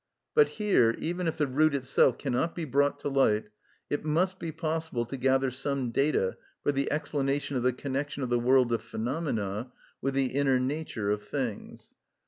But 0.33 0.47
here, 0.57 0.95
even 0.97 1.27
if 1.27 1.37
the 1.37 1.45
root 1.45 1.75
itself 1.75 2.17
cannot 2.17 2.55
be 2.55 2.65
brought 2.65 2.99
to 3.01 3.07
light, 3.07 3.49
it 3.87 4.03
must 4.03 4.39
be 4.39 4.51
possible 4.51 5.05
to 5.05 5.15
gather 5.15 5.51
some 5.51 5.91
data 5.91 6.37
for 6.63 6.71
the 6.71 6.91
explanation 6.91 7.55
of 7.55 7.61
the 7.61 7.71
connection 7.71 8.23
of 8.23 8.29
the 8.31 8.39
world 8.39 8.71
of 8.71 8.81
phenomena 8.81 9.71
with 10.01 10.15
the 10.15 10.33
inner 10.33 10.59
nature 10.59 11.11
of 11.11 11.21
things. 11.27 11.91